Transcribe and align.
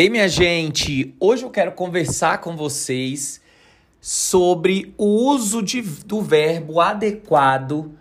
Ei, 0.00 0.08
minha 0.08 0.28
gente! 0.28 1.12
Hoje 1.18 1.42
eu 1.42 1.50
quero 1.50 1.72
conversar 1.72 2.38
com 2.38 2.54
vocês 2.54 3.40
sobre 4.00 4.94
o 4.96 5.04
uso 5.04 5.60
de, 5.60 5.82
do 5.82 6.22
verbo 6.22 6.80
adequado 6.80 7.98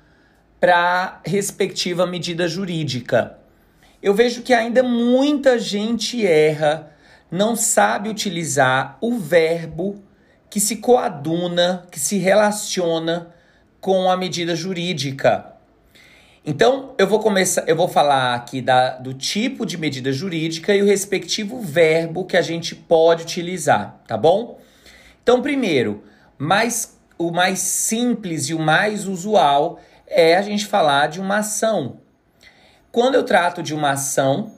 para 0.59 1.19
respectiva 1.25 2.05
medida 2.05 2.47
jurídica. 2.47 3.39
Eu 3.99 4.13
vejo 4.13 4.43
que 4.43 4.53
ainda 4.53 4.83
muita 4.83 5.57
gente 5.57 6.23
erra, 6.23 6.91
não 7.31 7.55
sabe 7.55 8.09
utilizar 8.09 8.99
o 9.01 9.17
verbo 9.17 10.03
que 10.51 10.59
se 10.59 10.75
coaduna, 10.75 11.87
que 11.91 11.99
se 11.99 12.19
relaciona 12.19 13.33
com 13.81 14.07
a 14.07 14.15
medida 14.15 14.55
jurídica. 14.55 15.56
Então, 16.49 16.95
eu 16.97 17.05
vou 17.05 17.19
começar, 17.19 17.65
eu 17.67 17.75
vou 17.75 17.89
falar 17.89 18.33
aqui 18.33 18.61
da, 18.61 18.91
do 18.91 19.13
tipo 19.13 19.65
de 19.65 19.77
medida 19.77 20.13
jurídica 20.13 20.73
e 20.73 20.81
o 20.81 20.85
respectivo 20.85 21.59
verbo 21.59 22.23
que 22.23 22.37
a 22.37 22.41
gente 22.41 22.73
pode 22.73 23.23
utilizar, 23.23 23.99
tá 24.07 24.15
bom? 24.15 24.57
Então, 25.21 25.41
primeiro, 25.41 26.05
mais, 26.37 26.97
o 27.17 27.31
mais 27.31 27.59
simples 27.59 28.47
e 28.47 28.53
o 28.53 28.59
mais 28.59 29.09
usual 29.09 29.81
é 30.07 30.37
a 30.37 30.41
gente 30.41 30.65
falar 30.65 31.07
de 31.07 31.19
uma 31.19 31.39
ação. 31.39 31.99
Quando 32.93 33.15
eu 33.15 33.23
trato 33.23 33.61
de 33.61 33.75
uma 33.75 33.91
ação, 33.91 34.53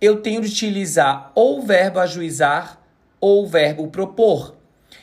eu 0.00 0.20
tenho 0.20 0.40
de 0.40 0.48
utilizar 0.48 1.30
ou 1.32 1.60
o 1.60 1.62
verbo 1.62 2.00
ajuizar 2.00 2.80
ou 3.20 3.44
o 3.44 3.46
verbo 3.46 3.86
propor. 3.86 4.56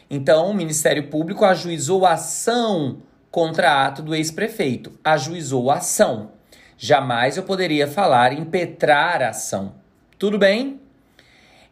Então, 0.10 0.52
o 0.52 0.54
Ministério 0.54 1.08
Público 1.08 1.46
ajuizou 1.46 2.06
a 2.06 2.16
ação 2.16 3.02
contra 3.32 3.86
ato 3.86 4.02
do 4.02 4.14
ex-prefeito, 4.14 4.92
ajuizou 5.04 5.72
ação. 5.72 6.32
Jamais 6.78 7.38
eu 7.38 7.44
poderia 7.44 7.88
falar 7.88 8.34
impetrar 8.34 9.24
ação. 9.24 9.76
Tudo 10.20 10.38
bem? 10.38 10.82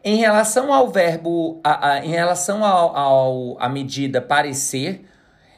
Em 0.03 0.15
relação 0.15 0.71
ao 0.71 0.89
verbo, 0.89 1.59
a, 1.61 1.89
a, 1.89 2.05
em 2.05 2.11
relação 2.11 2.63
ao, 2.63 2.95
ao, 2.95 3.57
à 3.59 3.67
medida 3.67 4.21
parecer, 4.21 5.03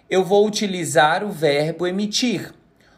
eu 0.09 0.23
vou 0.23 0.47
utilizar 0.47 1.23
o 1.23 1.29
verbo 1.29 1.85
emitir. 1.85 2.52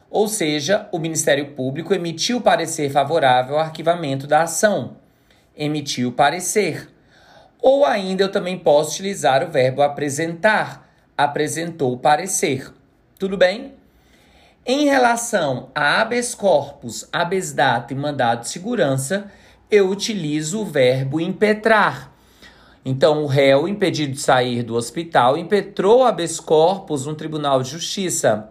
Ou 0.09 0.28
seja, 0.28 0.88
o 0.92 1.00
Ministério 1.00 1.52
Público 1.54 1.94
emitiu 1.94 2.40
parecer 2.40 2.90
favorável 2.90 3.56
ao 3.56 3.62
arquivamento 3.62 4.26
da 4.26 4.44
ação. 4.44 4.96
Emitiu 5.58 6.12
parecer. 6.14 6.90
Ou 7.62 7.86
ainda 7.86 8.24
eu 8.24 8.31
também 8.31 8.58
posso 8.58 8.92
utilizar 8.92 9.44
o 9.44 9.52
verbo 9.52 9.81
apresentar. 9.81 10.88
Apresentou 11.18 11.98
parecer. 11.98 12.72
Tudo 13.24 13.38
bem? 13.38 13.76
Em 14.66 14.84
relação 14.84 15.70
a 15.74 16.02
habeas 16.02 16.36
corpus, 16.36 17.08
habeas 17.10 17.54
data 17.54 17.94
e 17.94 17.96
mandado 17.96 18.42
de 18.42 18.50
segurança, 18.50 19.32
eu 19.72 19.88
utilizo 19.88 20.60
o 20.60 20.66
verbo 20.66 21.22
impetrar. 21.22 22.12
Então, 22.84 23.24
o 23.24 23.26
réu, 23.26 23.66
impedido 23.66 24.12
de 24.12 24.20
sair 24.20 24.62
do 24.62 24.76
hospital, 24.76 25.38
impetrou 25.38 26.04
habeas 26.04 26.38
corpus 26.38 27.06
no 27.06 27.16
Tribunal 27.16 27.64
de 27.64 27.70
Justiça. 27.70 28.50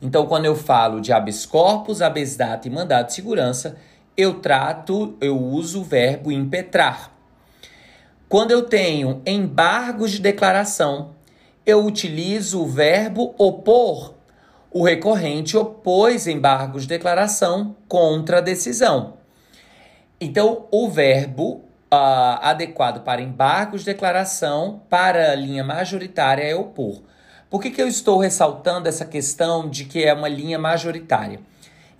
Então, 0.00 0.24
quando 0.24 0.44
eu 0.44 0.54
falo 0.54 1.00
de 1.00 1.12
habeas 1.12 1.44
corpus, 1.44 2.00
habeas 2.00 2.36
data 2.36 2.68
e 2.68 2.70
mandado 2.70 3.06
de 3.06 3.14
segurança, 3.14 3.76
eu 4.16 4.34
trato, 4.34 5.16
eu 5.20 5.36
uso 5.36 5.80
o 5.80 5.84
verbo 5.84 6.30
impetrar. 6.30 7.12
Quando 8.28 8.52
eu 8.52 8.62
tenho 8.62 9.20
embargos 9.26 10.12
de 10.12 10.20
declaração, 10.20 11.17
eu 11.68 11.84
utilizo 11.84 12.62
o 12.62 12.66
verbo 12.66 13.34
opor. 13.36 14.14
O 14.70 14.82
recorrente 14.82 15.54
opôs 15.54 16.26
embargos 16.26 16.84
de 16.84 16.88
declaração 16.88 17.76
contra 17.86 18.38
a 18.38 18.40
decisão. 18.40 19.18
Então, 20.18 20.64
o 20.70 20.88
verbo 20.88 21.56
uh, 21.92 22.40
adequado 22.40 23.04
para 23.04 23.20
embargos 23.20 23.80
de 23.80 23.86
declaração 23.86 24.80
para 24.88 25.32
a 25.32 25.34
linha 25.34 25.62
majoritária 25.62 26.42
é 26.42 26.54
opor. 26.54 27.02
Por 27.50 27.60
que, 27.60 27.70
que 27.70 27.82
eu 27.82 27.86
estou 27.86 28.16
ressaltando 28.16 28.88
essa 28.88 29.04
questão 29.04 29.68
de 29.68 29.84
que 29.84 30.02
é 30.02 30.14
uma 30.14 30.28
linha 30.28 30.58
majoritária? 30.58 31.38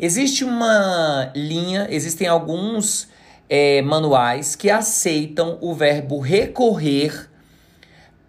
Existe 0.01 0.45
uma 0.45 1.31
linha, 1.37 1.87
existem 1.91 2.27
alguns 2.27 3.11
é, 3.51 3.83
manuais 3.83 4.57
que 4.57 4.71
aceitam 4.71 5.59
o 5.61 5.75
verbo 5.75 6.21
recorrer 6.21 7.29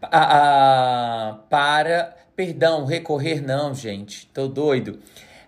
a, 0.02 1.40
para. 1.50 2.16
Perdão, 2.36 2.86
recorrer 2.86 3.42
não, 3.42 3.74
gente, 3.74 4.28
tô 4.28 4.48
doido. 4.48 5.00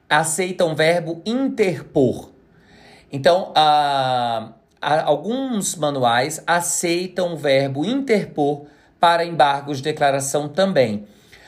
Aceitam 0.09 0.73
o 0.73 0.75
verbo 0.75 1.21
interpor. 1.25 2.31
Então, 3.09 3.53
a, 3.55 4.51
alguns 4.81 5.75
manuais 5.75 6.43
aceitam 6.45 7.33
o 7.33 7.37
verbo 7.37 7.85
interpor 7.85 8.65
para 8.99 9.25
embargos 9.25 9.77
de 9.77 9.83
declaração 9.83 10.49
também. 10.49 11.07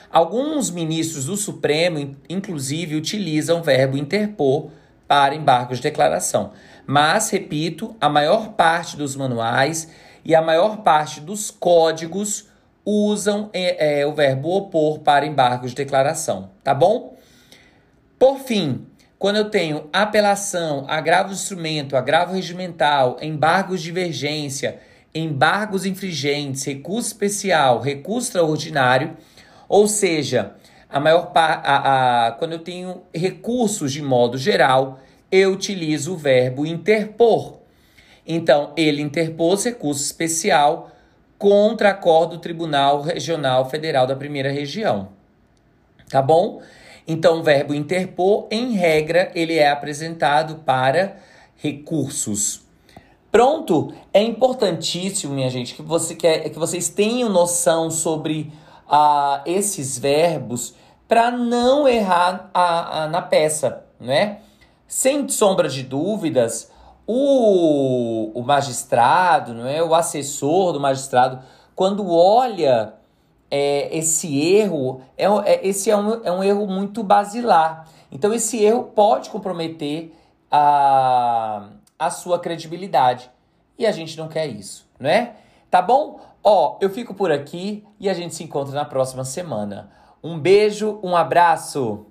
Alguns 0.10 0.70
ministros 0.70 1.26
do 1.26 1.36
Supremo, 1.36 2.16
inclusive, 2.30 2.96
utilizam 2.96 3.60
o 3.60 3.64
verbo 3.64 3.98
interpor 3.98 4.70
para 5.08 5.36
embargos 5.36 5.78
de 5.78 5.84
declaração. 5.84 6.52
Mas, 6.86 7.30
repito, 7.30 7.96
a 8.00 8.08
maior 8.08 8.54
parte 8.54 8.96
dos 8.96 9.16
manuais 9.16 9.90
e 10.24 10.36
a 10.36 10.42
maior 10.42 10.78
parte 10.78 11.20
dos 11.20 11.50
códigos 11.50 12.48
usam 12.86 13.50
é, 13.54 14.02
é, 14.02 14.06
o 14.06 14.14
verbo 14.14 14.58
opor 14.58 15.00
para 15.00 15.26
embargos 15.26 15.72
de 15.72 15.78
declaração, 15.78 16.52
tá 16.64 16.74
bom? 16.74 17.16
Por 18.20 18.40
fim, 18.40 18.86
quando 19.18 19.38
eu 19.38 19.50
tenho 19.50 19.90
apelação, 19.94 20.86
agravo 20.88 21.30
de 21.30 21.36
instrumento, 21.36 21.96
agravo 21.96 22.34
regimental, 22.34 23.18
embargos 23.22 23.80
de 23.80 23.86
divergência, 23.86 24.80
embargos 25.16 25.86
infringentes, 25.86 26.66
recurso 26.66 27.08
especial, 27.08 27.80
recurso 27.80 28.28
extraordinário, 28.28 29.16
ou 29.70 29.88
seja, 29.88 30.56
a 30.90 31.00
maior 31.00 31.32
a, 31.36 32.28
a, 32.28 32.32
quando 32.34 32.54
eu 32.54 32.60
tenho 32.60 33.04
recursos 33.14 33.94
de 33.94 34.02
modo 34.02 34.38
geral, 34.38 35.00
eu 35.32 35.54
utilizo 35.54 36.14
o 36.14 36.18
verbo 36.18 36.66
interpor. 36.66 37.60
Então, 38.28 38.74
ele 38.78 39.02
interpôs 39.02 39.64
recurso 39.64 40.04
especial 40.04 40.92
contra 41.44 41.90
acordo 41.90 42.38
do 42.38 42.42
Tribunal 42.42 43.02
Regional 43.02 43.70
Federal 43.70 44.08
da 44.08 44.16
Primeira 44.16 44.50
Região. 44.50 45.10
Tá 46.10 46.22
bom? 46.22 46.62
Então, 47.06 47.42
o 47.42 47.44
verbo 47.44 47.74
interpor, 47.74 48.48
em 48.50 48.72
regra, 48.72 49.30
ele 49.36 49.58
é 49.58 49.70
apresentado 49.70 50.64
para 50.66 51.18
recursos. 51.58 52.62
Pronto? 53.30 53.94
É 54.14 54.22
importantíssimo, 54.22 55.34
minha 55.34 55.50
gente, 55.50 55.76
que, 55.76 55.82
você 55.82 56.16
quer, 56.16 56.50
que 56.50 56.58
vocês 56.58 56.88
tenham 56.88 57.28
noção 57.28 57.92
sobre 57.92 58.50
uh, 58.88 59.42
esses 59.46 60.00
verbos 60.00 60.76
para 61.10 61.30
não 61.30 61.86
errar 61.86 62.50
a, 62.54 63.04
a, 63.04 63.08
na 63.10 63.22
peça, 63.22 63.84
né? 64.00 64.38
Sem 64.88 65.28
sombra 65.28 65.68
de 65.68 65.84
dúvidas, 65.84 66.72
o, 67.06 68.32
o 68.34 68.44
magistrado, 68.44 69.54
não 69.54 69.68
é? 69.68 69.84
o 69.84 69.94
assessor 69.94 70.74
do 70.74 70.80
magistrado, 70.80 71.40
quando 71.76 72.10
olha 72.10 72.94
é, 73.50 73.96
esse 73.96 74.40
erro, 74.42 75.02
é, 75.18 75.26
é, 75.26 75.68
esse 75.68 75.90
é 75.90 75.98
um, 75.98 76.24
é 76.24 76.32
um 76.32 76.44
erro 76.44 76.68
muito 76.68 77.04
basilar. 77.04 77.88
Então, 78.12 78.34
esse 78.34 78.64
erro 78.64 78.84
pode 78.96 79.30
comprometer 79.30 80.14
a, 80.52 81.70
a 81.98 82.10
sua 82.10 82.40
credibilidade. 82.40 83.30
E 83.78 83.86
a 83.86 83.92
gente 83.92 84.18
não 84.18 84.28
quer 84.28 84.48
isso, 84.48 84.88
não 85.00 85.10
é? 85.10 85.36
Tá 85.70 85.82
bom? 85.82 86.20
Ó, 86.44 86.78
eu 86.80 86.90
fico 86.90 87.14
por 87.14 87.32
aqui 87.32 87.84
e 88.00 88.08
a 88.10 88.14
gente 88.14 88.36
se 88.36 88.44
encontra 88.44 88.74
na 88.74 88.86
próxima 88.86 89.24
semana. 89.24 89.92
Um 90.24 90.38
beijo, 90.38 91.00
um 91.02 91.16
abraço! 91.16 92.06